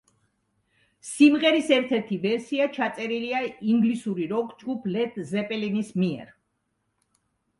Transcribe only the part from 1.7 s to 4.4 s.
ერთ-ერთი ვერსია ჩაწერილია ინგლისური